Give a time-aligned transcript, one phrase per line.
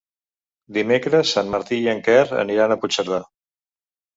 [0.77, 2.17] Dimecres en Martí i en Quer
[2.47, 3.21] aniran a Puigcerdà.